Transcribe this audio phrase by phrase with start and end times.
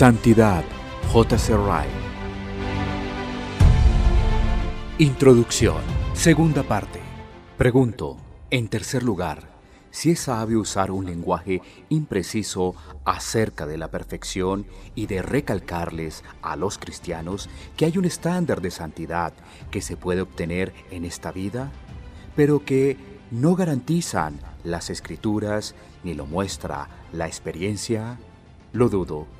[0.00, 0.64] Santidad,
[1.12, 1.54] J.C.
[1.58, 1.90] Wright.
[4.96, 5.76] Introducción.
[6.14, 7.00] Segunda parte.
[7.58, 8.16] Pregunto,
[8.48, 9.50] en tercer lugar,
[9.90, 11.60] si es sabio usar un lenguaje
[11.90, 12.74] impreciso
[13.04, 14.64] acerca de la perfección
[14.94, 19.34] y de recalcarles a los cristianos que hay un estándar de santidad
[19.70, 21.70] que se puede obtener en esta vida,
[22.34, 22.96] pero que
[23.30, 25.74] no garantizan las escrituras
[26.04, 28.18] ni lo muestra la experiencia,
[28.72, 29.39] lo dudo.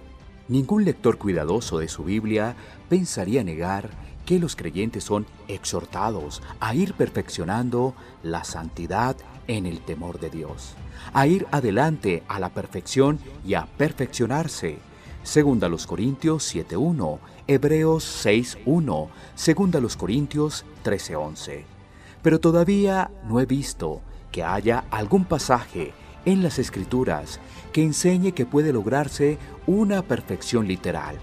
[0.51, 2.57] Ningún lector cuidadoso de su Biblia
[2.89, 3.89] pensaría negar
[4.27, 10.75] que los creyentes son exhortados a ir perfeccionando la santidad en el temor de Dios,
[11.13, 14.79] a ir adelante a la perfección y a perfeccionarse.
[15.23, 21.63] Segunda los Corintios 7.1, Hebreos 6.1, segunda los Corintios 13.11.
[22.23, 24.01] Pero todavía no he visto
[24.33, 25.93] que haya algún pasaje
[26.25, 27.41] en las escrituras
[27.73, 31.17] que enseñe que puede lograrse una perfección literal,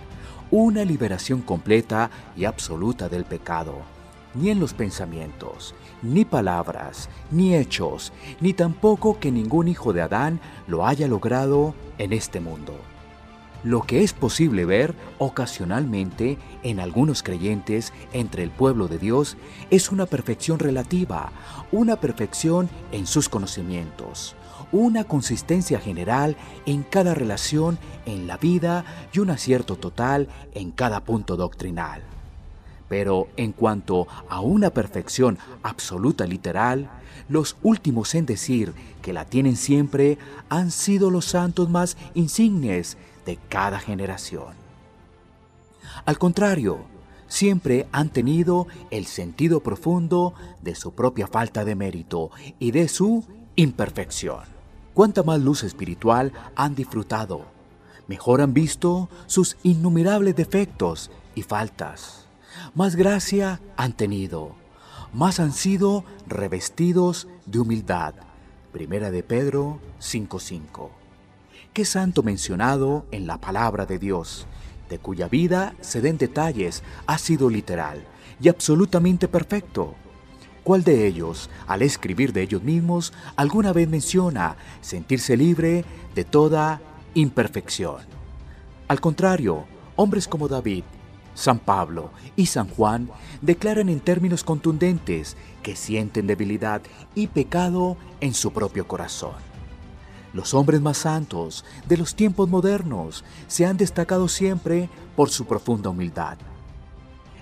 [0.52, 3.82] una liberación completa y absoluta del pecado,
[4.34, 10.40] ni en los pensamientos, ni palabras, ni hechos, ni tampoco que ningún hijo de Adán
[10.68, 12.74] lo haya logrado en este mundo.
[13.64, 19.36] Lo que es posible ver ocasionalmente en algunos creyentes entre el pueblo de Dios
[19.72, 21.32] es una perfección relativa,
[21.72, 24.37] una perfección en sus conocimientos,
[24.72, 31.02] una consistencia general en cada relación en la vida y un acierto total en cada
[31.02, 32.02] punto doctrinal.
[32.90, 36.90] Pero en cuanto a una perfección absoluta literal,
[37.28, 40.18] los últimos en decir que la tienen siempre
[40.50, 44.56] han sido los santos más insignes de cada generación.
[46.06, 46.80] Al contrario,
[47.28, 53.26] siempre han tenido el sentido profundo de su propia falta de mérito y de su
[53.58, 54.57] imperfección
[54.98, 57.46] cuánta más luz espiritual han disfrutado,
[58.08, 62.26] mejor han visto sus innumerables defectos y faltas,
[62.74, 64.56] más gracia han tenido,
[65.14, 68.16] más han sido revestidos de humildad.
[68.72, 70.90] Primera de Pedro 5:5.
[71.74, 74.48] Qué santo mencionado en la palabra de Dios,
[74.90, 78.04] de cuya vida se den detalles, ha sido literal
[78.42, 79.94] y absolutamente perfecto
[80.68, 86.82] ¿Cuál de ellos, al escribir de ellos mismos, alguna vez menciona sentirse libre de toda
[87.14, 88.02] imperfección?
[88.90, 89.64] Al contrario,
[89.96, 90.84] hombres como David,
[91.36, 93.10] San Pablo y San Juan
[93.42, 96.82] declaran en términos contundentes que sienten debilidad
[97.16, 99.36] y pecado en su propio corazón.
[100.34, 105.92] Los hombres más santos de los tiempos modernos se han destacado siempre por su profunda
[105.92, 106.38] humildad.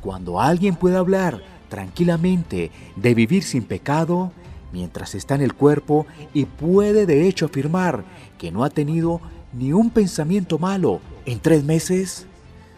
[0.01, 4.31] Cuando alguien puede hablar tranquilamente de vivir sin pecado,
[4.73, 8.03] mientras está en el cuerpo y puede de hecho afirmar
[8.37, 9.21] que no ha tenido
[9.53, 12.25] ni un pensamiento malo en tres meses,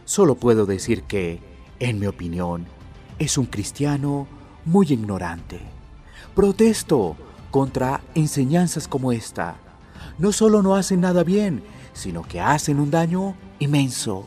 [0.06, 1.40] solo puedo decir que
[1.84, 2.66] en mi opinión,
[3.20, 4.26] es un cristiano
[4.64, 5.60] muy ignorante.
[6.34, 7.18] Protesto
[7.52, 9.58] contra enseñanzas como esta.
[10.18, 14.26] No solo no hacen nada bien, sino que hacen un daño inmenso.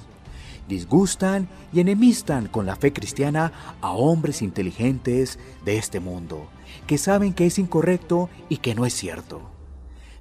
[0.68, 6.48] Disgustan y enemistan con la fe cristiana a hombres inteligentes de este mundo,
[6.86, 9.40] que saben que es incorrecto y que no es cierto.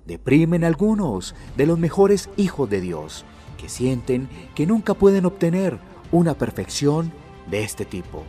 [0.06, 3.26] Deprimen a algunos de los mejores hijos de Dios,
[3.58, 5.80] que sienten que nunca pueden obtener
[6.12, 7.12] una perfección
[7.50, 8.24] de este tipo.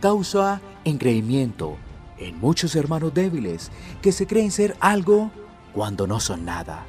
[0.00, 1.76] Causa engreimiento
[2.18, 3.70] en muchos hermanos débiles
[4.02, 5.30] que se creen ser algo
[5.72, 6.86] cuando no son nada.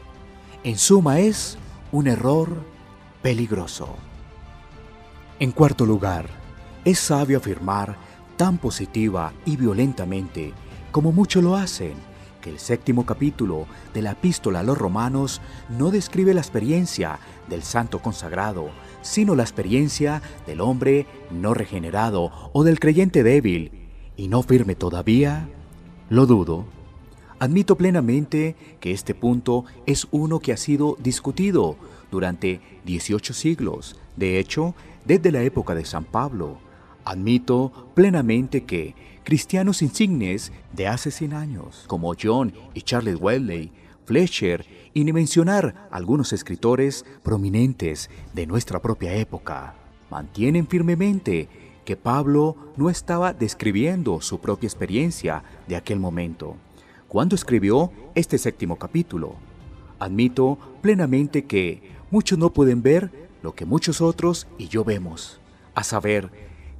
[0.64, 1.58] En suma es
[1.92, 2.64] un error
[3.22, 3.96] peligroso.
[5.40, 6.28] En cuarto lugar,
[6.84, 7.98] es sabio afirmar
[8.38, 10.54] tan positiva y violentamente
[10.92, 11.94] como muchos lo hacen,
[12.46, 13.66] que el séptimo capítulo
[13.96, 17.18] de la epístola a los romanos no describe la experiencia
[17.50, 18.70] del santo consagrado,
[19.02, 23.72] sino la experiencia del hombre no regenerado o del creyente débil
[24.16, 25.50] y no firme todavía?
[26.12, 26.66] Lo dudo.
[27.40, 31.78] Admito plenamente que este punto es uno que ha sido discutido
[32.12, 36.60] durante 18 siglos, de hecho, desde la época de San Pablo.
[37.06, 38.94] Admito plenamente que
[39.26, 43.72] cristianos insignes de hace 100 años, como John y Charles Wesley,
[44.06, 49.76] Fletcher, y ni mencionar algunos escritores prominentes de nuestra propia época,
[50.10, 51.50] mantienen firmemente
[51.84, 56.56] que Pablo no estaba describiendo su propia experiencia de aquel momento
[57.08, 59.36] cuando escribió este séptimo capítulo.
[60.00, 61.82] Admito plenamente que
[62.12, 63.12] muchos no pueden ver
[63.42, 65.40] lo que muchos otros y yo vemos,
[65.76, 66.30] a saber,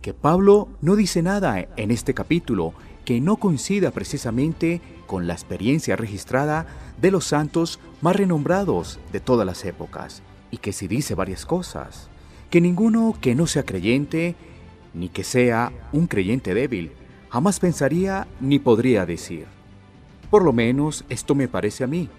[0.06, 2.76] que Pablo no dice nada en este capítulo
[3.06, 6.68] que no coincida precisamente con la experiencia registrada
[7.02, 10.22] de los santos más renombrados de todas las épocas,
[10.52, 12.08] y que si dice varias cosas,
[12.52, 14.36] que ninguno que no sea creyente,
[14.94, 16.92] ni que sea un creyente débil,
[17.30, 19.48] jamás pensaría ni podría decir.
[20.30, 22.10] Por lo menos esto me parece a mí,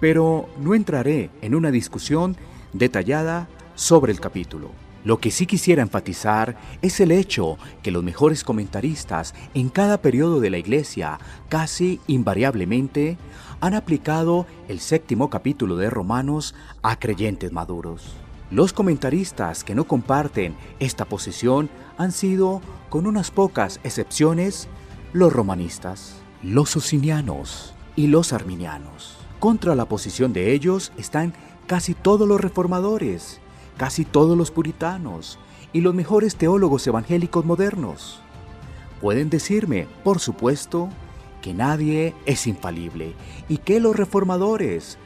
[0.00, 2.36] pero no entraré en una discusión
[2.72, 4.72] detallada sobre el capítulo.
[5.02, 10.40] Lo que sí quisiera enfatizar es el hecho que los mejores comentaristas en cada periodo
[10.40, 11.18] de la Iglesia,
[11.48, 13.16] casi invariablemente,
[13.60, 18.12] han aplicado el séptimo capítulo de Romanos a creyentes maduros.
[18.50, 24.68] Los comentaristas que no comparten esta posición han sido, con unas pocas excepciones,
[25.12, 29.16] los romanistas, los socinianos y los arminianos.
[29.38, 31.32] Contra la posición de ellos están
[31.66, 33.40] casi todos los reformadores,
[33.80, 35.38] casi todos los puritanos
[35.72, 38.20] y los mejores teólogos evangélicos modernos.
[39.00, 40.90] Pueden decirme, por supuesto,
[41.40, 43.14] que nadie es infalible
[43.48, 44.98] y que los reformadores,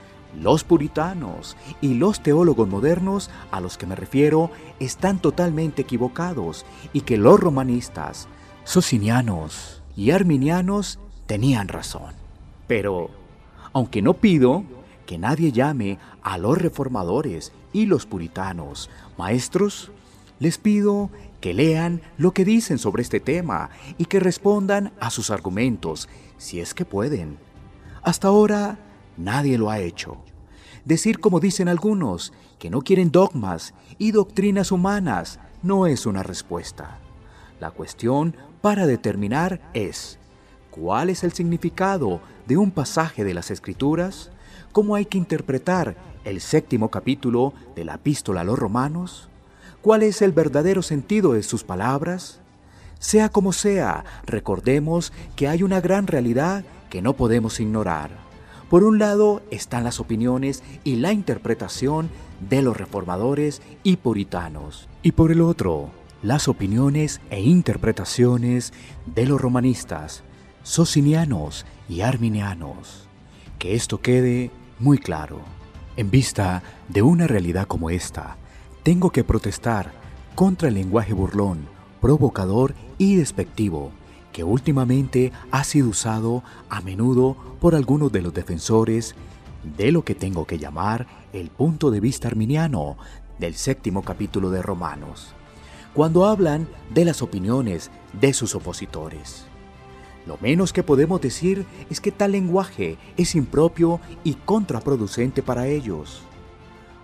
[0.43, 4.51] los puritanos y los teólogos modernos a los que me refiero
[4.81, 8.27] están totalmente equivocados y que los romanistas,
[8.65, 12.17] socinianos y arminianos tenían razón.
[12.67, 13.09] Pero,
[13.73, 14.65] aunque no pido
[15.07, 19.91] que nadie llame a los reformadores y los puritanos maestros,
[20.39, 21.11] les pido
[21.41, 26.09] que lean lo que dicen sobre este tema y que respondan a sus argumentos,
[26.39, 27.39] si es que pueden.
[28.03, 28.79] Hasta ahora
[29.17, 30.19] nadie lo ha hecho.
[30.85, 36.99] Decir como dicen algunos, que no quieren dogmas y doctrinas humanas, no es una respuesta.
[37.61, 40.19] La cuestión para determinar es,
[40.71, 44.31] ¿cuál es el significado de un pasaje de las Escrituras?
[44.75, 45.95] ¿Cómo hay que interpretar
[46.25, 49.29] el séptimo capítulo de la epístola a los romanos?
[49.81, 52.41] ¿Cuál es el verdadero sentido de sus palabras?
[52.99, 58.11] Sea como sea, recordemos que hay una gran realidad que no podemos ignorar.
[58.69, 64.89] Por un lado están las opiniones y la interpretación de los reformadores y puritanos.
[65.05, 65.91] Y por el otro,
[66.21, 68.73] las opiniones e interpretaciones
[69.07, 70.25] de los romanistas,
[70.65, 73.07] socinianos y arminianos.
[73.61, 75.41] Que esto quede muy claro.
[75.97, 78.37] En vista de una realidad como esta,
[78.83, 79.93] tengo que protestar
[80.35, 81.67] contra el lenguaje burlón,
[82.01, 83.93] provocador y despectivo
[84.33, 89.15] que últimamente ha sido usado a menudo por algunos de los defensores
[89.79, 92.97] de lo que tengo que llamar el punto de vista arminiano
[93.39, 95.29] del séptimo capítulo de Romanos,
[95.95, 99.47] cuando hablan de las opiniones de sus opositores.
[100.27, 106.23] Lo menos que podemos decir es que tal lenguaje es impropio y contraproducente para ellos.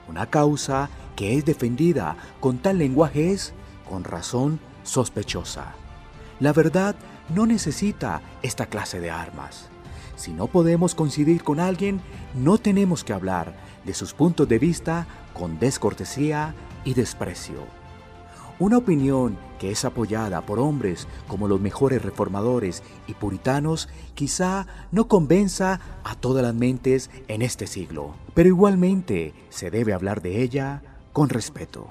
[0.08, 3.52] Una causa que es defendida con tal lenguaje es,
[3.88, 5.74] con razón, sospechosa.
[6.40, 6.96] La verdad
[7.34, 9.68] no necesita esta clase de armas.
[10.16, 12.00] Si no podemos coincidir con alguien,
[12.34, 17.79] no tenemos que hablar de sus puntos de vista con descortesía y desprecio.
[18.60, 25.08] Una opinión que es apoyada por hombres como los mejores reformadores y puritanos quizá no
[25.08, 30.82] convenza a todas las mentes en este siglo, pero igualmente se debe hablar de ella
[31.14, 31.86] con respeto.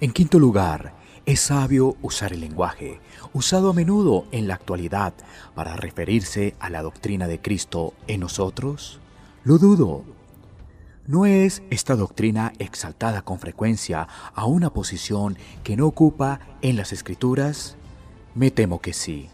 [0.00, 0.94] En quinto lugar,
[1.24, 3.00] es sabio usar el lenguaje,
[3.32, 5.14] usado a menudo en la actualidad
[5.54, 8.98] para referirse a la doctrina de Cristo en nosotros.
[9.44, 10.15] Lo dudo.
[11.06, 16.92] ¿No es esta doctrina exaltada con frecuencia a una posición que no ocupa en las
[16.92, 17.76] escrituras?
[18.34, 19.28] Me temo que sí.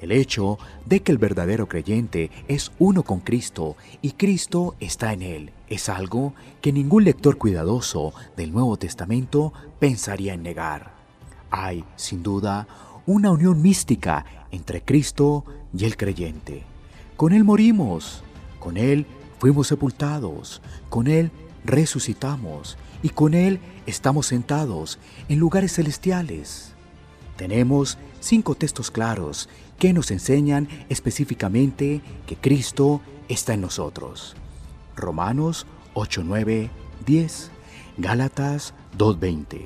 [0.00, 5.22] El hecho de que el verdadero creyente es uno con Cristo y Cristo está en
[5.22, 10.92] él es algo que ningún lector cuidadoso del Nuevo Testamento pensaría en negar.
[11.50, 12.66] Hay, sin duda,
[13.06, 16.64] una unión mística entre Cristo y el creyente.
[17.16, 18.22] Con Él morimos,
[18.58, 19.06] con Él
[19.40, 21.32] fuimos sepultados, con Él
[21.64, 26.74] resucitamos y con Él estamos sentados en lugares celestiales.
[27.36, 34.36] Tenemos cinco textos claros que nos enseñan específicamente que Cristo está en nosotros.
[34.94, 36.70] Romanos 8, 9,
[37.06, 37.50] 10,
[37.96, 39.62] Gálatas 2.20,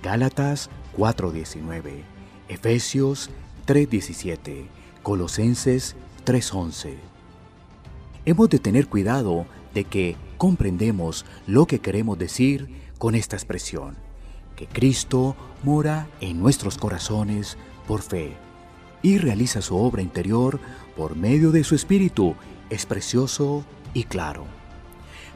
[0.00, 2.02] Gálatas 4.19,
[2.48, 3.30] Efesios
[3.66, 4.66] 3.17,
[5.02, 7.07] Colosenses 3.11.
[8.28, 12.68] Hemos de tener cuidado de que comprendemos lo que queremos decir
[12.98, 13.96] con esta expresión,
[14.54, 17.56] que Cristo mora en nuestros corazones
[17.86, 18.36] por fe
[19.00, 20.60] y realiza su obra interior
[20.94, 22.34] por medio de su Espíritu,
[22.68, 24.44] es precioso y claro.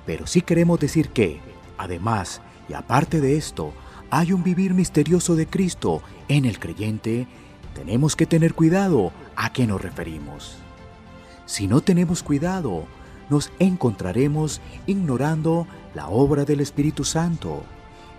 [0.04, 1.40] Pero si queremos decir que,
[1.78, 3.72] además y aparte de esto,
[4.11, 7.26] hay un vivir misterioso de Cristo en el creyente,
[7.75, 10.62] tenemos que tener cuidado a qué nos referimos.
[11.46, 12.84] Si no tenemos cuidado,
[13.28, 17.62] nos encontraremos ignorando la obra del Espíritu Santo.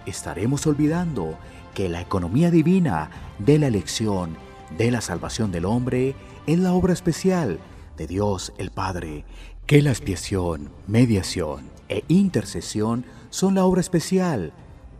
[0.05, 1.37] Estaremos olvidando
[1.73, 4.35] que la economía divina de la elección,
[4.77, 6.15] de la salvación del hombre,
[6.47, 7.59] es la obra especial
[7.97, 9.23] de Dios el Padre,
[9.65, 14.51] que la expiación, mediación e intercesión son la obra especial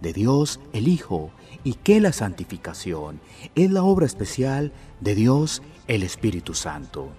[0.02, 1.32] de Dios el Hijo
[1.64, 3.20] y que la santificación
[3.56, 7.10] es la obra especial de Dios el Espíritu Santo.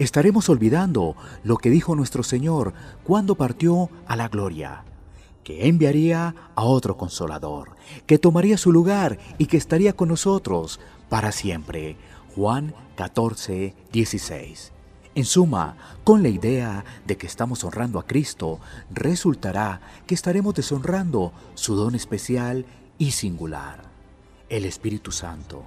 [0.00, 1.14] Estaremos olvidando
[1.44, 2.72] lo que dijo nuestro Señor
[3.04, 4.82] cuando partió a la gloria,
[5.44, 7.76] que enviaría a otro consolador,
[8.06, 10.80] que tomaría su lugar y que estaría con nosotros
[11.10, 11.98] para siempre.
[12.34, 14.72] Juan 14, 16.
[15.16, 18.58] En suma, con la idea de que estamos honrando a Cristo,
[18.90, 22.64] resultará que estaremos deshonrando su don especial
[22.96, 23.82] y singular,
[24.48, 25.64] el Espíritu Santo,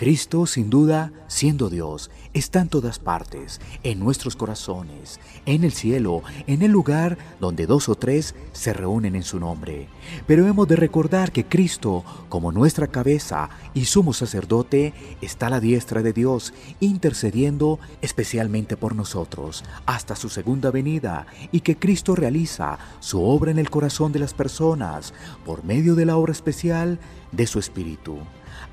[0.00, 6.22] Cristo, sin duda, siendo Dios, está en todas partes, en nuestros corazones, en el cielo,
[6.46, 9.88] en el lugar donde dos o tres se reúnen en su nombre.
[10.26, 15.60] Pero hemos de recordar que Cristo, como nuestra cabeza y sumo sacerdote, está a la
[15.60, 22.78] diestra de Dios, intercediendo especialmente por nosotros hasta su segunda venida, y que Cristo realiza
[23.00, 25.12] su obra en el corazón de las personas
[25.44, 26.98] por medio de la obra especial
[27.32, 28.16] de su Espíritu.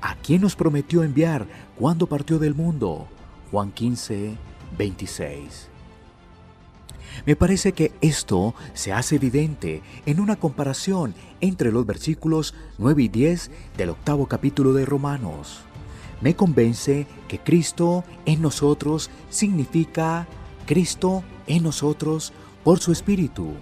[0.00, 3.08] ¿A quién nos prometió enviar cuando partió del mundo?
[3.50, 4.36] Juan 15,
[4.76, 5.68] 26.
[7.26, 13.08] Me parece que esto se hace evidente en una comparación entre los versículos 9 y
[13.08, 15.62] 10 del octavo capítulo de Romanos.
[16.20, 20.28] Me convence que Cristo en nosotros significa
[20.66, 23.54] Cristo en nosotros por su Espíritu.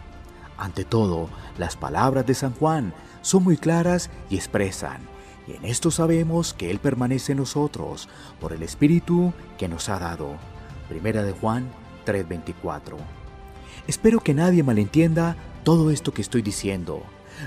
[0.58, 5.15] Ante todo, las palabras de San Juan son muy claras y expresan
[5.46, 8.08] y en esto sabemos que Él permanece en nosotros
[8.40, 10.36] por el Espíritu que nos ha dado.
[10.88, 11.68] Primera de Juan
[12.04, 12.96] 3:24.
[13.86, 17.02] Espero que nadie malentienda todo esto que estoy diciendo.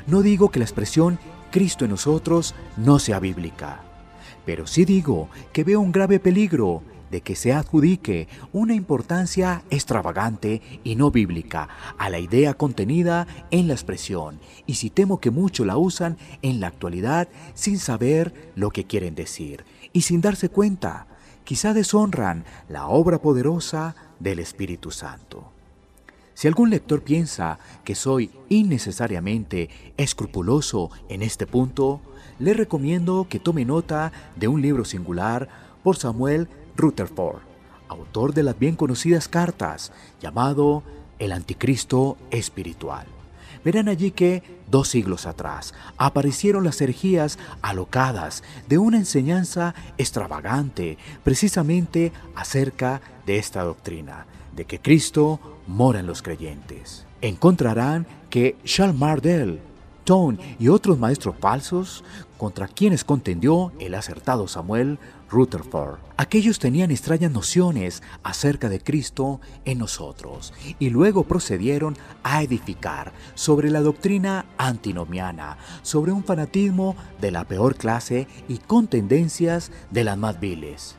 [0.08, 1.20] No digo que la expresión
[1.51, 3.82] Cristo en nosotros no sea bíblica,
[4.46, 10.62] pero sí digo que veo un grave peligro de que se adjudique una importancia extravagante
[10.84, 15.66] y no bíblica a la idea contenida en la expresión, y si temo que muchos
[15.66, 21.08] la usan en la actualidad sin saber lo que quieren decir, y sin darse cuenta,
[21.44, 25.51] quizá deshonran la obra poderosa del Espíritu Santo.
[26.39, 32.00] Si algún lector piensa que soy innecesariamente escrupuloso en este punto,
[32.39, 35.50] le recomiendo que tome nota de un libro singular
[35.84, 36.48] por Samuel
[36.79, 37.41] Rutherford,
[37.89, 40.83] autor de las bien conocidas cartas llamado
[41.19, 43.05] El Anticristo Espiritual.
[43.65, 52.13] Verán allí que, dos siglos atrás, aparecieron las herejías alocadas de una enseñanza extravagante precisamente
[52.36, 57.05] acerca de esta doctrina, de que Cristo mora en los creyentes.
[57.21, 59.59] Encontrarán que Charles Mardell,
[60.05, 62.03] Tone y otros maestros falsos
[62.38, 64.98] contra quienes contendió el acertado Samuel
[65.29, 66.00] Rutherford.
[66.17, 73.69] Aquellos tenían extrañas nociones acerca de Cristo en nosotros y luego procedieron a edificar sobre
[73.69, 80.17] la doctrina antinomiana, sobre un fanatismo de la peor clase y con tendencias de las
[80.17, 80.95] más viles.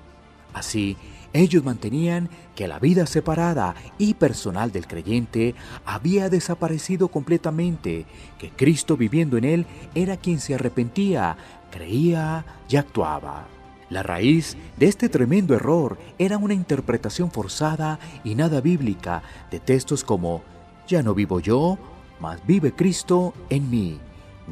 [0.55, 0.97] Así,
[1.33, 8.05] Ellos mantenían que la vida separada y personal del creyente había desaparecido completamente,
[8.39, 11.37] que Cristo viviendo en él era quien se arrepentía,
[11.71, 13.47] creía y actuaba.
[13.91, 20.05] La raíz de este tremendo error era una interpretación forzada y nada bíblica de textos
[20.05, 20.43] como
[20.87, 21.77] Ya no vivo yo,
[22.21, 23.99] mas vive Cristo en mí.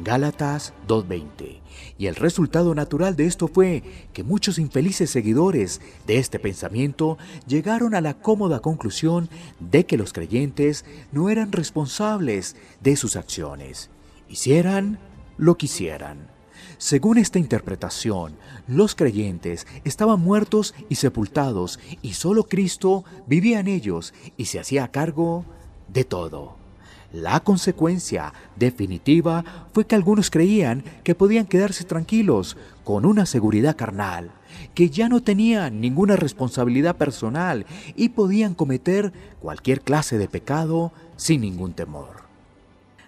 [0.03, 1.59] Gálatas 2.20.
[1.97, 7.17] Y el resultado natural de esto fue que muchos infelices seguidores de este pensamiento
[7.47, 9.29] llegaron a la cómoda conclusión
[9.59, 13.89] de que los creyentes no eran responsables de sus acciones,
[14.27, 14.99] hicieran
[15.37, 16.38] lo que hicieran.
[16.79, 24.13] Según esta interpretación, los creyentes estaban muertos y sepultados y solo Cristo vivía en ellos
[24.37, 25.43] y se hacía cargo
[25.89, 26.55] de todo.
[27.11, 29.43] La consecuencia definitiva
[29.73, 32.55] fue que algunos creían que podían quedarse tranquilos
[32.85, 34.31] con una seguridad carnal,
[34.73, 37.65] que ya no tenían ninguna responsabilidad personal
[37.97, 42.23] y podían cometer cualquier clase de pecado sin ningún temor.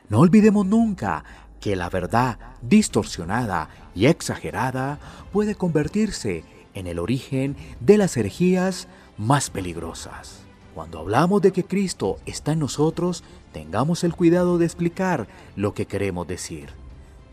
[0.09, 1.23] No olvidemos nunca
[1.61, 4.99] que la verdad distorsionada y exagerada
[5.31, 8.87] puede convertirse en el origen de las herejías
[9.17, 10.39] más peligrosas.
[10.73, 15.85] Cuando hablamos de que Cristo está en nosotros, tengamos el cuidado de explicar lo que
[15.85, 16.69] queremos decir.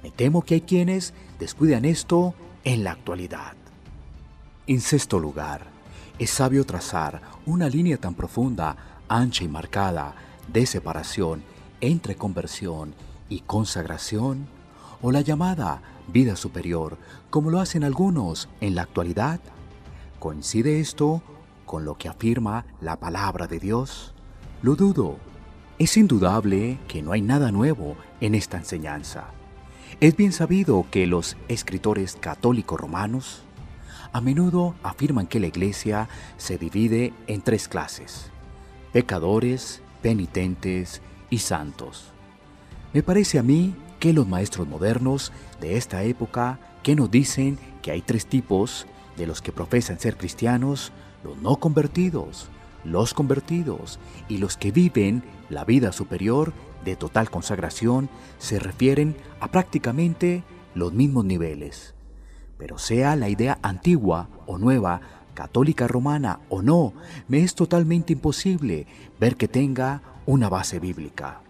[0.02, 3.54] Me temo que hay quienes descuidan esto en la actualidad.
[4.66, 5.66] En sexto lugar,
[6.18, 8.76] es sabio trazar una línea tan profunda,
[9.08, 10.14] ancha y marcada
[10.52, 11.42] de separación
[11.80, 13.07] entre conversión y
[13.46, 14.48] consagración
[15.02, 16.98] o la llamada vida superior,
[17.30, 19.40] como lo hacen algunos en la actualidad?
[20.18, 21.22] ¿Coincide esto
[21.66, 24.14] con lo que afirma la palabra de Dios?
[24.62, 25.16] Lo dudo.
[25.78, 29.26] Es indudable que no hay nada nuevo en esta enseñanza.
[30.00, 33.42] Es bien sabido que los escritores católicos romanos
[34.12, 38.30] a menudo afirman que la iglesia se divide en tres clases,
[38.92, 42.12] pecadores, penitentes y santos.
[42.98, 45.30] Me parece a mí que los maestros modernos
[45.60, 50.16] de esta época que nos dicen que hay tres tipos de los que profesan ser
[50.16, 50.90] cristianos,
[51.22, 52.48] los no convertidos,
[52.82, 56.52] los convertidos y los que viven la vida superior
[56.84, 60.42] de total consagración se refieren a prácticamente
[60.74, 61.94] los mismos niveles.
[62.58, 65.02] Pero sea la idea antigua o nueva,
[65.34, 66.94] católica romana o no,
[67.28, 68.88] me es totalmente imposible
[69.20, 71.42] ver que tenga una base bíblica.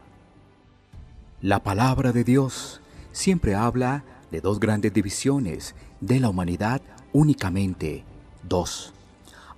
[1.40, 2.80] La palabra de Dios
[3.12, 8.02] siempre habla de dos grandes divisiones de la humanidad únicamente,
[8.42, 8.92] dos.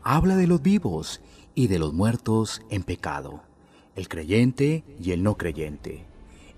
[0.02, 1.22] Habla de los vivos
[1.54, 3.40] y de los muertos en pecado,
[3.96, 6.04] el creyente y el no creyente,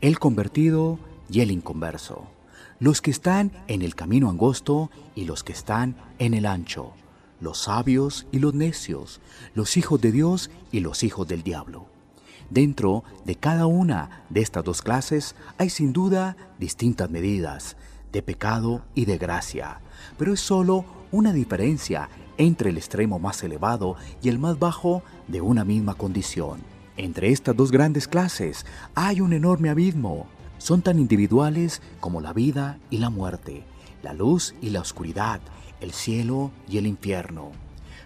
[0.00, 0.98] el convertido
[1.30, 2.26] y el inconverso,
[2.80, 6.94] los que están en el camino angosto y los que están en el ancho,
[7.40, 9.20] los sabios y los necios,
[9.54, 11.91] los hijos de Dios y los hijos del diablo.
[12.52, 17.78] Dentro de cada una de estas dos clases hay sin duda distintas medidas
[18.12, 19.80] de pecado y de gracia,
[20.18, 25.40] pero es solo una diferencia entre el extremo más elevado y el más bajo de
[25.40, 26.60] una misma condición.
[26.98, 30.26] Entre estas dos grandes clases hay un enorme abismo.
[30.58, 33.64] Son tan individuales como la vida y la muerte,
[34.02, 35.40] la luz y la oscuridad,
[35.80, 37.50] el cielo y el infierno.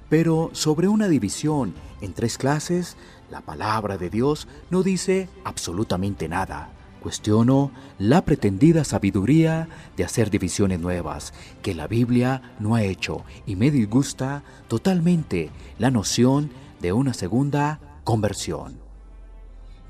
[0.08, 2.96] Pero sobre una división en tres clases
[3.30, 6.70] la palabra de Dios no dice absolutamente nada.
[7.00, 13.54] Cuestiono la pretendida sabiduría de hacer divisiones nuevas que la Biblia no ha hecho y
[13.54, 18.78] me disgusta totalmente la noción de una segunda conversión.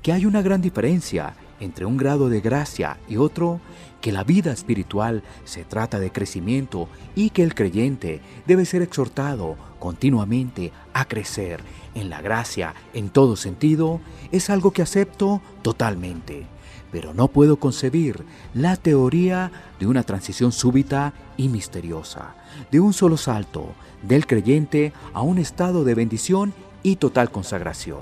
[0.03, 3.59] Que hay una gran diferencia entre un grado de gracia y otro,
[4.01, 9.55] que la vida espiritual se trata de crecimiento y que el creyente debe ser exhortado
[9.79, 11.61] continuamente a crecer
[11.97, 13.99] en la gracia en todo sentido,
[14.31, 16.45] es algo que acepto totalmente.
[16.91, 22.35] Pero no puedo concebir la teoría de una transición súbita y misteriosa,
[22.71, 27.99] de un solo salto del creyente a un estado de bendición y total consagración.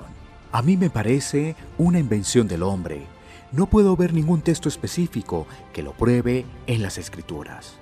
[0.52, 3.06] A mí me parece una invención del hombre.
[3.52, 7.78] No puedo ver ningún texto específico que lo pruebe en las escrituras.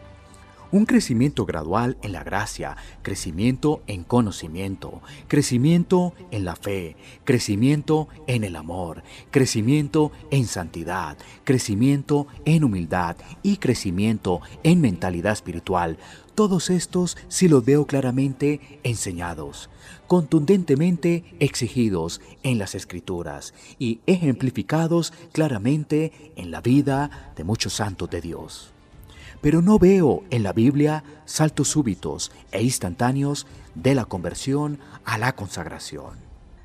[0.75, 8.43] Un crecimiento gradual en la gracia, crecimiento en conocimiento, crecimiento en la fe, crecimiento en
[8.43, 15.97] el amor, crecimiento en santidad, crecimiento en humildad y crecimiento en mentalidad espiritual.
[16.35, 19.71] Todos estos sí los veo claramente enseñados,
[20.09, 28.21] contundentemente exigidos en las escrituras y ejemplificados claramente en la vida de muchos santos de
[28.21, 28.74] Dios
[29.45, 35.35] pero no veo en la Biblia saltos súbitos e instantáneos de la conversión a la
[35.35, 36.15] consagración.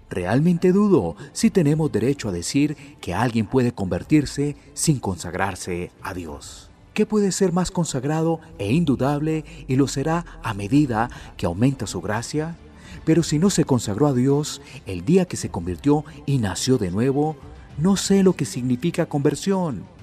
[0.10, 6.70] Realmente dudo si tenemos derecho a decir que alguien puede convertirse sin consagrarse a Dios.
[6.94, 12.00] ¿Qué puede ser más consagrado e indudable y lo será a medida que aumenta su
[12.00, 12.56] gracia?
[13.04, 16.92] Pero si no se consagró a Dios el día que se convirtió y nació de
[16.92, 17.36] nuevo,
[17.78, 19.99] no sé lo que significa conversión.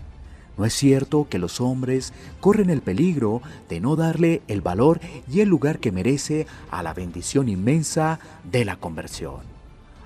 [0.57, 5.41] ¿No es cierto que los hombres corren el peligro de no darle el valor y
[5.41, 8.19] el lugar que merece a la bendición inmensa
[8.51, 9.41] de la conversión?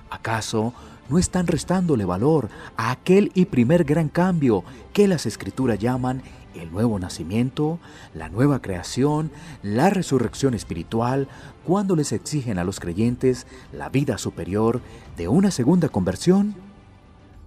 [0.09, 0.73] ¿Acaso
[1.09, 6.21] no están restándole valor a aquel y primer gran cambio que las escrituras llaman
[6.53, 7.79] el nuevo nacimiento,
[8.13, 9.31] la nueva creación,
[9.63, 11.29] la resurrección espiritual,
[11.65, 14.81] cuando les exigen a los creyentes la vida superior
[15.15, 16.55] de una segunda conversión?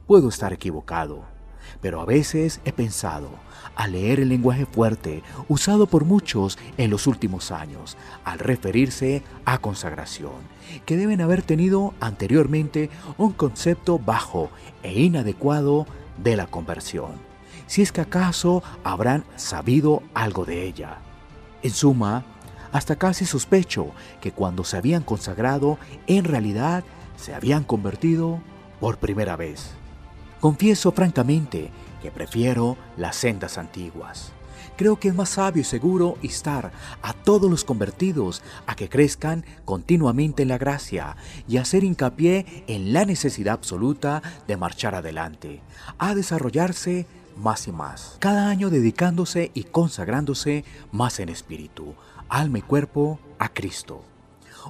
[0.06, 1.33] Puedo estar equivocado
[1.84, 3.28] pero a veces he pensado,
[3.76, 9.58] al leer el lenguaje fuerte usado por muchos en los últimos años, al referirse a
[9.58, 10.32] consagración,
[10.86, 14.48] que deben haber tenido anteriormente un concepto bajo
[14.82, 17.10] e inadecuado de la conversión,
[17.66, 21.00] si es que acaso habrán sabido algo de ella.
[21.62, 22.24] En suma,
[22.72, 23.88] hasta casi sospecho
[24.22, 26.82] que cuando se habían consagrado, en realidad
[27.18, 28.40] se habían convertido
[28.80, 29.74] por primera vez.
[30.44, 31.70] Confieso francamente
[32.02, 34.30] que prefiero las sendas antiguas.
[34.76, 39.46] Creo que es más sabio y seguro instar a todos los convertidos a que crezcan
[39.64, 41.16] continuamente en la gracia
[41.48, 45.62] y hacer hincapié en la necesidad absoluta de marchar adelante,
[45.96, 47.06] a desarrollarse
[47.38, 51.94] más y más, cada año dedicándose y consagrándose más en espíritu,
[52.28, 54.04] alma y cuerpo a Cristo.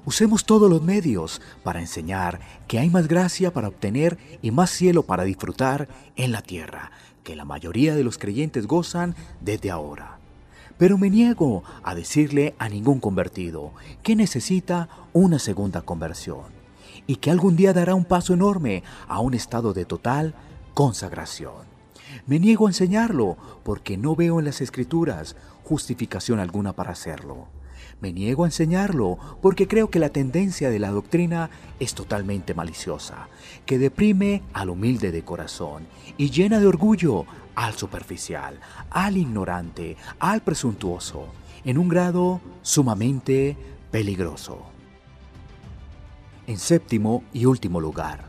[0.05, 5.05] Usemos todos los medios para enseñar que hay más gracia para obtener y más cielo
[5.05, 6.91] para disfrutar en la tierra,
[7.23, 10.19] que la mayoría de los creyentes gozan desde ahora.
[10.77, 16.53] Pero me niego a decirle a ningún convertido que necesita una segunda conversión
[17.07, 20.35] y que algún día dará un paso enorme a un estado de total
[20.75, 21.75] consagración.
[22.27, 27.47] Me niego a enseñarlo porque no veo en las escrituras justificación alguna para hacerlo.
[28.05, 31.49] Me niego a enseñarlo porque creo que la tendencia de la doctrina
[31.81, 33.29] es totalmente maliciosa,
[33.65, 35.87] que deprime al humilde de corazón
[36.19, 41.29] y llena de orgullo al superficial, al ignorante, al presuntuoso,
[41.65, 43.57] en un grado sumamente
[43.91, 44.59] peligroso.
[46.47, 48.27] En séptimo y último lugar,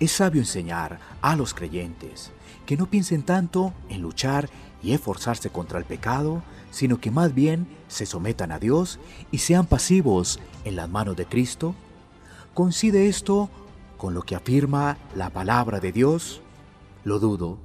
[0.00, 2.32] es sabio enseñar a los creyentes
[2.66, 4.50] que no piensen tanto en luchar
[4.82, 8.98] y esforzarse contra el pecado, sino que más bien se sometan a Dios
[9.30, 11.76] y sean pasivos en las manos de Cristo?
[12.54, 13.48] ¿Coincide esto
[13.96, 16.40] con lo que afirma la palabra de Dios?
[17.04, 17.58] Lo dudo.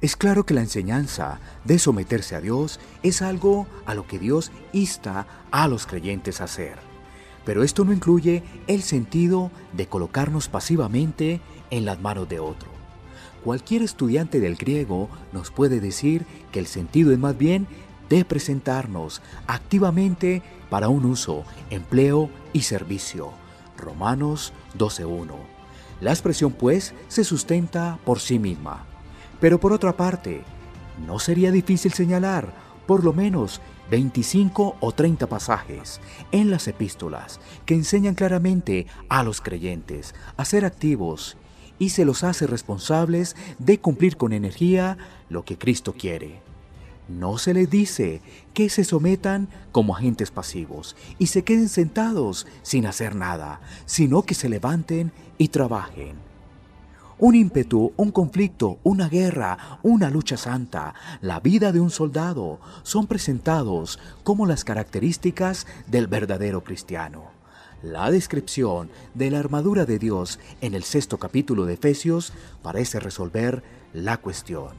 [0.00, 4.50] Es claro que la enseñanza de someterse a Dios es algo a lo que Dios
[4.72, 6.78] insta a los creyentes a hacer.
[7.44, 11.40] Pero esto no incluye el sentido de colocarnos pasivamente
[11.70, 12.68] en las manos de otro.
[13.42, 17.66] Cualquier estudiante del griego nos puede decir que el sentido es más bien
[18.08, 23.32] de presentarnos activamente para un uso, empleo y servicio.
[23.76, 25.34] Romanos 12.1.
[26.00, 28.86] La expresión pues se sustenta por sí misma.
[29.40, 30.42] Pero por otra parte,
[31.06, 32.52] no sería difícil señalar
[32.86, 36.00] por lo menos 25 o 30 pasajes
[36.32, 41.36] en las epístolas que enseñan claramente a los creyentes a ser activos
[41.78, 46.47] y se los hace responsables de cumplir con energía lo que Cristo quiere.
[47.08, 48.20] No se les dice
[48.52, 54.34] que se sometan como agentes pasivos y se queden sentados sin hacer nada, sino que
[54.34, 56.16] se levanten y trabajen.
[57.20, 63.08] Un ímpetu, un conflicto, una guerra, una lucha santa, la vida de un soldado son
[63.08, 67.24] presentados como las características del verdadero cristiano.
[67.82, 73.64] La descripción de la armadura de Dios en el sexto capítulo de Efesios parece resolver
[73.92, 74.74] la cuestión.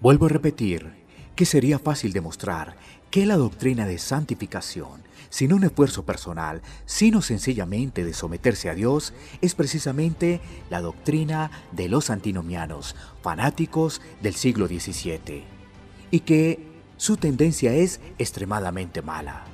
[0.00, 0.99] Vuelvo a repetir,
[1.34, 2.76] que sería fácil demostrar
[3.10, 9.12] que la doctrina de santificación, sin un esfuerzo personal, sino sencillamente de someterse a Dios,
[9.40, 10.40] es precisamente
[10.70, 15.44] la doctrina de los antinomianos, fanáticos del siglo XVII,
[16.10, 19.44] y que su tendencia es extremadamente mala.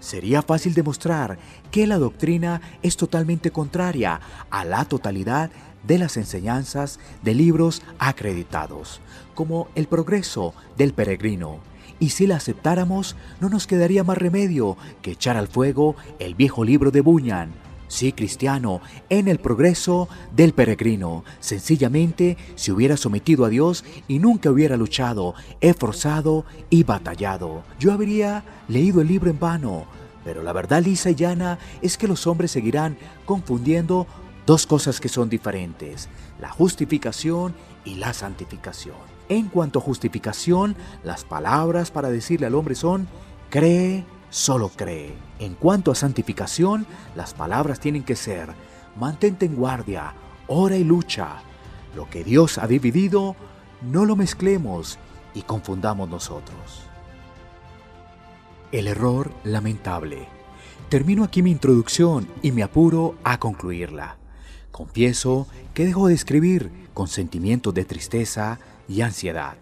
[0.00, 1.38] Sería fácil demostrar
[1.70, 5.50] que la doctrina es totalmente contraria a la totalidad
[5.86, 9.00] de las enseñanzas de libros acreditados,
[9.34, 11.58] como El progreso del peregrino.
[11.98, 16.64] Y si la aceptáramos, no nos quedaría más remedio que echar al fuego el viejo
[16.64, 17.50] libro de Bunyan.
[17.88, 24.48] Sí, cristiano, en el progreso del peregrino, sencillamente se hubiera sometido a Dios y nunca
[24.48, 27.64] hubiera luchado, esforzado y batallado.
[27.80, 29.86] Yo habría leído el libro en vano,
[30.22, 34.06] Pero la verdad lisa y llana es que los hombres seguirán confundiendo
[34.50, 36.08] dos cosas que son diferentes,
[36.40, 38.96] la justificación y la santificación.
[39.28, 43.06] En cuanto a justificación, las palabras para decirle al hombre son,
[43.48, 45.14] cree, solo cree.
[45.38, 46.84] En cuanto a santificación,
[47.14, 48.48] las palabras tienen que ser,
[48.98, 50.14] mantente en guardia,
[50.48, 51.28] ora y lucha.
[51.94, 53.36] Lo que Dios ha dividido,
[53.82, 54.98] no lo mezclemos
[55.32, 56.88] y confundamos nosotros.
[58.72, 60.26] El error lamentable.
[60.88, 64.19] Termino aquí mi introducción y me apuro a concluirla.
[64.70, 69.56] Confieso que dejo de escribir con sentimientos de tristeza y ansiedad.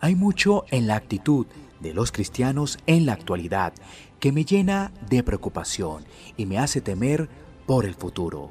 [0.00, 1.46] Hay mucho en la actitud
[1.80, 3.72] de los cristianos en la actualidad
[4.20, 6.04] que me llena de preocupación
[6.36, 7.28] y me hace temer
[7.66, 8.50] por el futuro.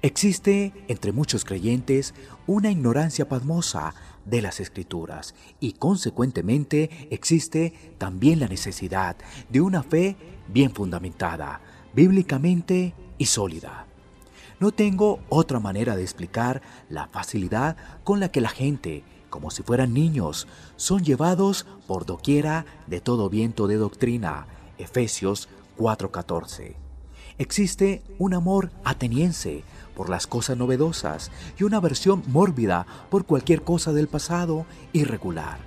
[0.00, 2.14] Existe entre muchos creyentes
[2.46, 3.94] una ignorancia pasmosa
[4.24, 9.16] de las escrituras y consecuentemente existe también la necesidad
[9.48, 10.16] de una fe
[10.46, 11.60] bien fundamentada,
[11.94, 13.87] bíblicamente y sólida.
[14.60, 19.62] No tengo otra manera de explicar la facilidad con la que la gente, como si
[19.62, 24.46] fueran niños, son llevados por doquiera de todo viento de doctrina.
[24.76, 26.74] Efesios 4:14.
[27.38, 29.62] Existe un amor ateniense
[29.94, 35.58] por las cosas novedosas y una aversión mórbida por cualquier cosa del pasado irregular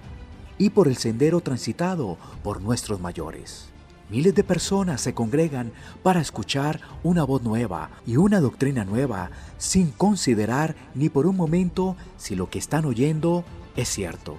[0.57, 3.70] y por el sendero transitado por nuestros mayores.
[4.11, 5.71] Miles de personas se congregan
[6.03, 11.95] para escuchar una voz nueva y una doctrina nueva sin considerar ni por un momento
[12.17, 13.43] si lo que están oyendo
[13.75, 14.35] es cierto.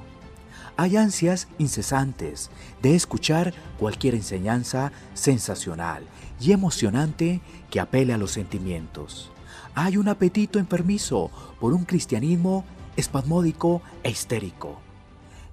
[0.77, 2.51] Hay ansias incesantes
[2.83, 6.05] de escuchar cualquier enseñanza sensacional
[6.39, 9.33] y emocionante que apele a los sentimientos
[9.75, 11.31] hay un apetito enfermizo
[11.61, 12.65] por un cristianismo
[12.97, 14.82] espasmódico e histérico.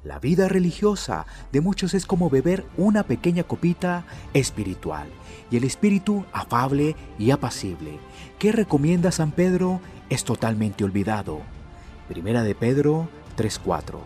[0.03, 5.07] La vida religiosa de muchos es como beber una pequeña copita espiritual
[5.51, 7.99] y el espíritu afable y apacible
[8.38, 11.41] que recomienda San Pedro es totalmente olvidado.
[12.07, 13.99] Primera de Pedro 3:4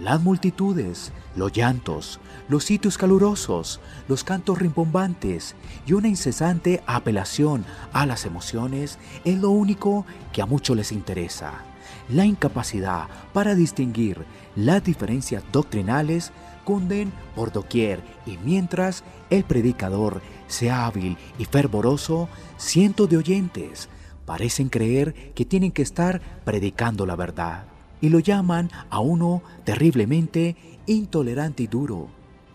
[0.00, 5.54] las multitudes, los llantos, los sitios calurosos, los cantos rimbombantes
[5.86, 11.71] y una incesante apelación a las emociones es lo único que a muchos les interesa.
[12.08, 14.24] La incapacidad para distinguir
[14.56, 16.32] las diferencias doctrinales
[16.64, 23.88] cunden por doquier y mientras el predicador sea hábil y fervoroso, cientos de oyentes
[24.26, 27.64] parecen creer que tienen que estar predicando la verdad
[28.00, 32.08] y lo llaman a uno terriblemente intolerante y duro.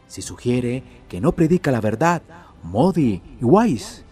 [0.08, 2.22] Si sugiere que no predica la verdad,
[2.64, 4.04] Modi y Weiss,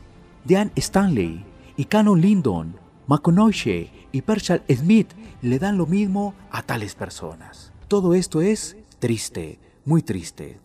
[0.43, 1.43] Dan Stanley
[1.77, 2.75] y Canon Lindon,
[3.07, 5.09] McConaughey y Pershal Smith
[5.41, 7.73] le dan lo mismo a tales personas.
[7.89, 10.57] Todo esto es triste, muy triste.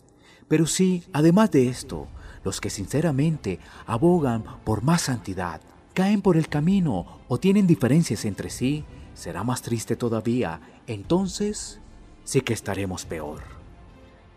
[0.47, 2.07] Pero sí, además de esto,
[2.45, 5.59] los que sinceramente abogan por más santidad,
[5.93, 8.85] caen por el camino o tienen diferencias entre sí,
[9.15, 10.61] será más triste todavía.
[10.87, 11.81] Entonces
[12.23, 13.41] sí que estaremos peor.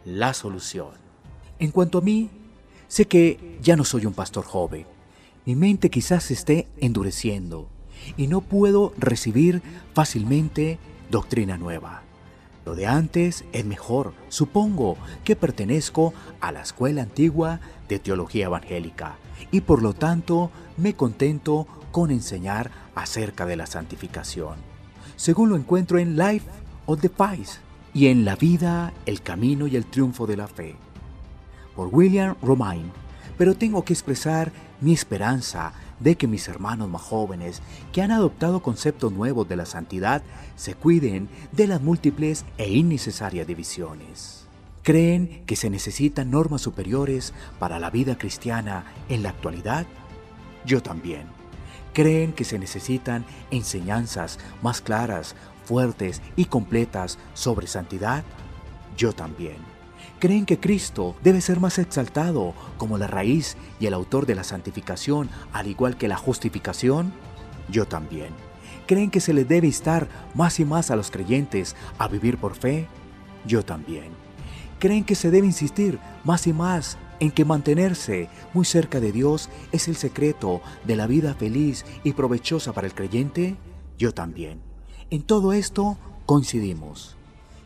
[0.05, 0.91] La solución.
[1.61, 2.31] En cuanto a mí,
[2.89, 4.87] sé que ya no soy un pastor joven.
[5.47, 7.69] Mi mente quizás se esté endureciendo
[8.17, 9.63] y no puedo recibir
[9.95, 10.79] fácilmente
[11.11, 12.03] doctrina nueva.
[12.65, 14.15] Lo de antes es mejor.
[14.29, 19.17] Supongo que pertenezco a la escuela antigua de teología evangélica
[19.51, 24.75] y por lo tanto me contento con enseñar acerca de la santificación
[25.17, 26.47] según lo encuentro en Life
[26.87, 27.61] of the Pies
[27.93, 30.75] y en La vida, el camino y el triunfo de la fe,
[31.77, 32.91] por William Romain.
[33.39, 38.63] Pero tengo que expresar mi esperanza de que mis hermanos más jóvenes, que han adoptado
[38.63, 40.23] conceptos nuevos de la santidad,
[40.57, 44.47] se cuiden de las múltiples e innecesarias divisiones.
[44.83, 49.87] ¿Creen que se necesitan normas superiores para la vida cristiana en la actualidad?
[50.67, 51.27] Yo también.
[51.95, 58.25] ¿Creen que se necesitan enseñanzas más claras, fuertes y completas sobre santidad?
[58.97, 59.74] Yo también.
[60.19, 64.45] ¿Creen que Cristo debe ser más exaltado como la raíz y el autor de la
[64.45, 67.13] santificación, al igual que la justificación?
[67.69, 68.29] Yo también.
[68.87, 72.55] ¿Creen que se le debe estar más y más a los creyentes a vivir por
[72.55, 72.87] fe?
[73.47, 74.13] Yo también.
[74.79, 79.49] ¿Creen que se debe insistir más y más en que mantenerse muy cerca de Dios
[79.73, 83.57] es el secreto de la vida feliz y provechosa para el creyente?
[83.99, 84.61] Yo también.
[85.11, 87.17] En todo esto coincidimos.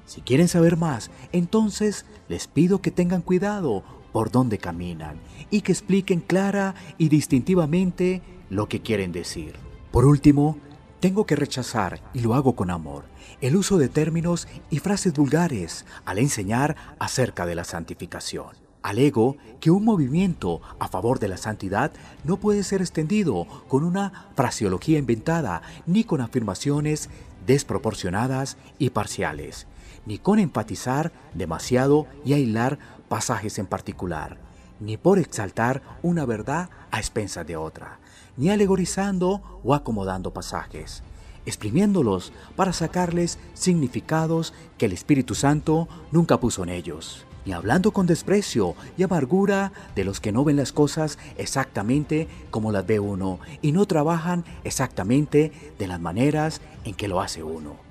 [0.08, 5.72] Si quieren saber más, entonces les pido que tengan cuidado por dónde caminan y que
[5.72, 9.56] expliquen clara y distintivamente lo que quieren decir.
[9.90, 10.56] Por último,
[11.00, 13.04] tengo que rechazar, y lo hago con amor,
[13.42, 18.56] el uso de términos y frases vulgares al enseñar acerca de la santificación.
[18.82, 21.92] Alego que un movimiento a favor de la santidad
[22.24, 27.10] no puede ser extendido con una fraseología inventada ni con afirmaciones
[27.46, 29.66] desproporcionadas y parciales,
[30.06, 34.38] ni con enfatizar demasiado y aislar pasajes en particular,
[34.80, 37.98] ni por exaltar una verdad a expensas de otra,
[38.36, 41.02] ni alegorizando o acomodando pasajes,
[41.46, 48.06] exprimiéndolos para sacarles significados que el Espíritu Santo nunca puso en ellos ni hablando con
[48.06, 53.40] desprecio y amargura de los que no ven las cosas exactamente como las ve uno
[53.62, 57.87] y no trabajan exactamente de las maneras en que lo hace uno.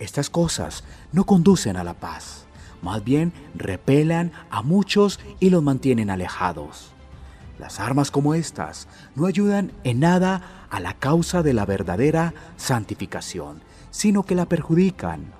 [0.00, 0.82] Estas cosas
[1.12, 2.46] no conducen a la paz,
[2.80, 6.90] más bien repelan a muchos y los mantienen alejados.
[7.58, 13.60] Las armas como estas no ayudan en nada a la causa de la verdadera santificación,
[13.90, 15.34] sino que la perjudican.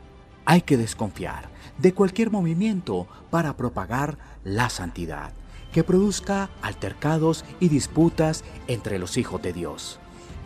[0.45, 5.33] Hay que desconfiar de cualquier movimiento para propagar la santidad,
[5.73, 9.99] que produzca altercados y disputas entre los hijos de Dios.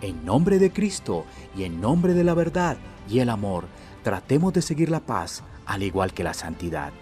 [0.03, 1.25] En nombre de Cristo
[1.57, 2.77] y en nombre de la verdad
[3.11, 3.65] y el amor,
[4.05, 6.93] tratemos de seguir la paz al igual que la santidad.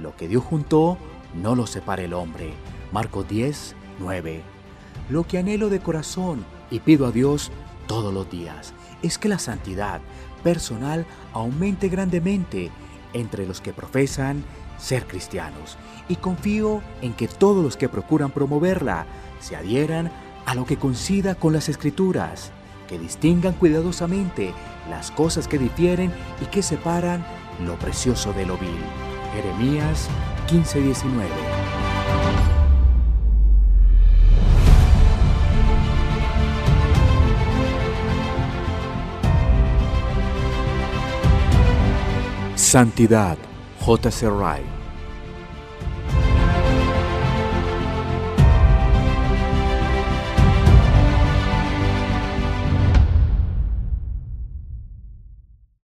[0.00, 0.96] Lo que Dios juntó,
[1.34, 2.54] no lo separe el hombre.
[2.92, 4.42] Marcos 10, 9.
[5.10, 7.50] Lo que anhelo de corazón y pido a Dios
[7.86, 10.00] todos los días es que la santidad
[10.42, 12.70] personal aumente grandemente
[13.12, 14.44] entre los que profesan
[14.78, 15.76] ser cristianos
[16.08, 19.06] y confío en que todos los que procuran promoverla
[19.40, 20.12] se adhieran
[20.44, 22.52] a lo que coincida con las escrituras,
[22.88, 24.52] que distingan cuidadosamente
[24.88, 27.24] las cosas que difieren y que separan
[27.64, 28.70] lo precioso de lo vil.
[29.34, 30.08] Jeremías
[30.48, 31.28] 15:19
[42.56, 43.38] Santidad,
[43.80, 44.28] J.C.
[44.28, 44.75] Wright.